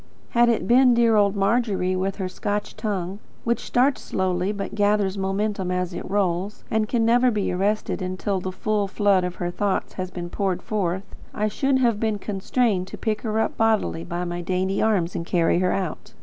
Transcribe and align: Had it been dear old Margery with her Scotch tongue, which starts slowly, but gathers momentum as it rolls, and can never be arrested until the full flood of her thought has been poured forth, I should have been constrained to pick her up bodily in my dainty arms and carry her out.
Had 0.31 0.49
it 0.49 0.67
been 0.67 0.95
dear 0.95 1.15
old 1.15 1.35
Margery 1.35 1.95
with 1.95 2.15
her 2.15 2.27
Scotch 2.27 2.75
tongue, 2.75 3.19
which 3.43 3.59
starts 3.59 4.01
slowly, 4.01 4.51
but 4.51 4.73
gathers 4.73 5.15
momentum 5.15 5.69
as 5.69 5.93
it 5.93 6.09
rolls, 6.09 6.63
and 6.71 6.89
can 6.89 7.05
never 7.05 7.29
be 7.29 7.51
arrested 7.51 8.01
until 8.01 8.39
the 8.39 8.51
full 8.51 8.87
flood 8.87 9.23
of 9.23 9.35
her 9.35 9.51
thought 9.51 9.93
has 9.97 10.09
been 10.09 10.31
poured 10.31 10.63
forth, 10.63 11.03
I 11.35 11.47
should 11.49 11.77
have 11.77 11.99
been 11.99 12.17
constrained 12.17 12.87
to 12.87 12.97
pick 12.97 13.21
her 13.21 13.39
up 13.39 13.55
bodily 13.57 14.01
in 14.01 14.27
my 14.27 14.41
dainty 14.41 14.81
arms 14.81 15.15
and 15.15 15.23
carry 15.23 15.59
her 15.59 15.71
out. 15.71 16.15